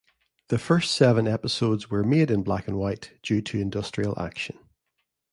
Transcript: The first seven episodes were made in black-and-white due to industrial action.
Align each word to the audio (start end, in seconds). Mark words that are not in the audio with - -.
The 0.47 0.57
first 0.57 0.95
seven 0.95 1.27
episodes 1.27 1.91
were 1.91 2.03
made 2.03 2.31
in 2.31 2.41
black-and-white 2.41 3.19
due 3.21 3.39
to 3.43 3.59
industrial 3.61 4.19
action. 4.19 4.57